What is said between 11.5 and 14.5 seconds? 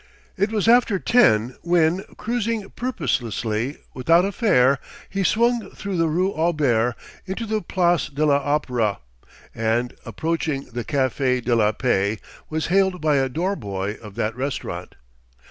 la Paix, was hailed by a door boy of that